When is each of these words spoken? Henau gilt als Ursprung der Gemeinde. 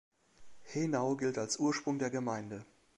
Henau 0.63 1.15
gilt 1.15 1.37
als 1.37 1.57
Ursprung 1.59 1.99
der 1.99 2.09
Gemeinde. 2.09 2.65